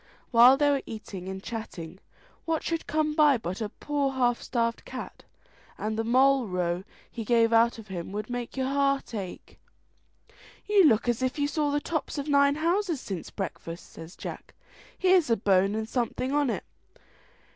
While 0.31 0.57
they 0.57 0.71
were 0.71 0.81
eating 0.87 1.29
and 1.29 1.43
chatting, 1.43 1.99
what 2.45 2.63
should 2.63 2.87
come 2.87 3.13
by 3.13 3.37
but 3.37 3.61
a 3.61 3.69
poor 3.69 4.13
half 4.13 4.41
starved 4.41 4.83
cat, 4.83 5.25
and 5.77 5.95
the 5.95 6.03
moll 6.03 6.47
row 6.47 6.83
he 7.11 7.23
gave 7.23 7.53
out 7.53 7.77
of 7.77 7.89
him 7.89 8.11
would 8.11 8.27
make 8.27 8.57
your 8.57 8.65
heart 8.65 9.13
ache. 9.13 9.59
"You 10.65 10.85
look 10.85 11.07
as 11.07 11.21
if 11.21 11.37
you 11.37 11.47
saw 11.47 11.69
the 11.69 11.79
tops 11.79 12.17
of 12.17 12.27
nine 12.27 12.55
houses 12.55 12.99
since 12.99 13.29
breakfast," 13.29 13.89
says 13.91 14.15
Jack; 14.15 14.55
"here's 14.97 15.29
a 15.29 15.37
bone 15.37 15.75
and 15.75 15.87
something 15.87 16.31
on 16.31 16.49
it." 16.49 16.63